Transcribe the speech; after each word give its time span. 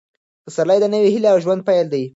پسرلی 0.43 0.77
د 0.81 0.85
نوې 0.93 1.09
هیلې 1.13 1.29
او 1.33 1.37
ژوند 1.43 1.61
پیل 1.67 1.85
دی. 1.93 2.03